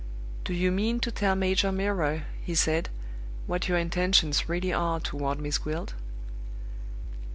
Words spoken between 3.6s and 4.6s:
your intentions